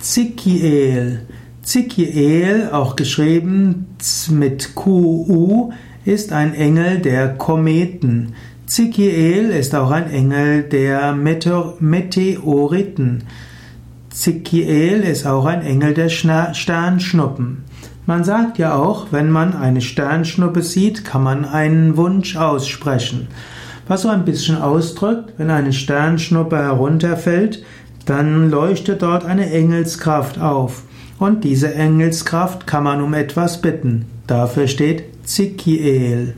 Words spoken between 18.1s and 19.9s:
sagt ja auch, wenn man eine